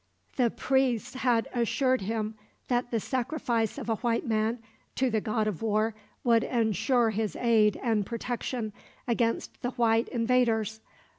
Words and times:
The 0.35 0.49
priests 0.49 1.13
had 1.13 1.47
assured 1.53 2.01
him 2.01 2.33
that 2.69 2.89
the 2.89 2.99
sacrifice 2.99 3.77
of 3.77 3.87
a 3.87 3.97
white 3.97 4.25
man, 4.25 4.57
to 4.95 5.11
the 5.11 5.21
god 5.21 5.45
of 5.45 5.61
war, 5.61 5.93
would 6.23 6.43
ensure 6.43 7.11
his 7.11 7.35
aid 7.35 7.79
and 7.83 8.03
protection 8.03 8.73
against 9.07 9.61
the 9.61 9.69
white 9.69 10.07
invaders. 10.07 10.81